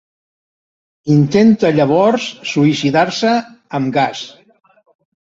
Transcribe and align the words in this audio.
Intenta 1.15 1.71
llavors 1.81 2.27
suïcidar-se 2.55 3.37
amb 3.81 3.97
gas. 4.03 4.29